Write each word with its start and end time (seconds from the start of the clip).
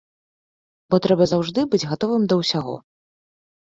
Бо 0.93 1.01
трэба 1.07 1.29
заўжды 1.33 1.67
быць 1.71 1.85
гатовым 1.91 2.29
да 2.35 2.43
ўсяго. 2.43 2.75